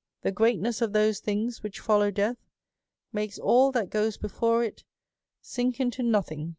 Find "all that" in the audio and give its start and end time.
3.38-3.88